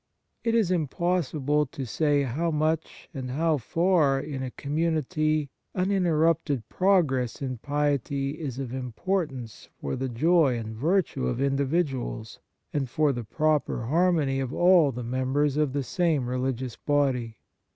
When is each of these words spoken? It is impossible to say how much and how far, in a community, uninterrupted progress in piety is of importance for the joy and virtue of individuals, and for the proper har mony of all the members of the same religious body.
It 0.43 0.55
is 0.55 0.71
impossible 0.71 1.67
to 1.67 1.85
say 1.85 2.23
how 2.23 2.49
much 2.49 3.07
and 3.13 3.29
how 3.29 3.57
far, 3.57 4.19
in 4.19 4.41
a 4.41 4.49
community, 4.49 5.51
uninterrupted 5.75 6.67
progress 6.69 7.39
in 7.39 7.59
piety 7.59 8.31
is 8.31 8.57
of 8.57 8.73
importance 8.73 9.69
for 9.79 9.95
the 9.95 10.09
joy 10.09 10.57
and 10.57 10.75
virtue 10.75 11.27
of 11.27 11.39
individuals, 11.39 12.39
and 12.73 12.89
for 12.89 13.13
the 13.13 13.23
proper 13.23 13.85
har 13.85 14.11
mony 14.11 14.39
of 14.39 14.51
all 14.51 14.91
the 14.91 15.03
members 15.03 15.55
of 15.55 15.71
the 15.71 15.83
same 15.83 16.27
religious 16.27 16.75
body. 16.75 17.37